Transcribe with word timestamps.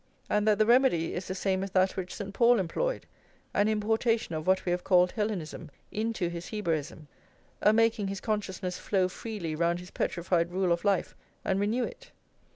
and 0.31 0.47
that 0.47 0.57
the 0.57 0.65
remedy 0.65 1.13
is 1.13 1.27
the 1.27 1.35
same 1.35 1.61
as 1.63 1.69
that 1.69 1.95
which 1.95 2.15
St. 2.15 2.33
Paul 2.33 2.57
employed, 2.59 3.05
an 3.53 3.67
importation 3.67 4.33
of 4.33 4.47
what 4.47 4.65
we 4.65 4.71
have 4.71 4.83
called 4.83 5.11
Hellenism 5.11 5.69
into 5.91 6.27
his 6.27 6.47
Hebraism, 6.49 7.07
a 7.61 7.71
making 7.71 8.07
his 8.07 8.19
consciousness 8.19 8.79
flow 8.79 9.07
freely 9.07 9.53
round 9.53 9.77
his 9.79 9.91
petrified 9.91 10.49
rule 10.49 10.71
of 10.71 10.83
life 10.83 11.15
and 11.45 11.59
renew 11.59 11.83
it? 11.83 12.09